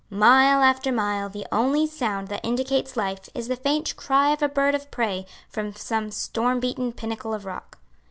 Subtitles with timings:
[0.09, 4.49] Mile after mile the only sound that indicates life is the faint cry of a
[4.49, 7.77] bird of prey from some stormbeaten pinnacle of rock.